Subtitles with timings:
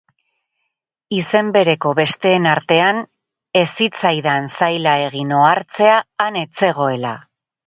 [1.17, 3.01] Izen bereko besteen artean
[3.61, 7.15] ez zitzaidan zaila egin ohartzea han ez zegoela.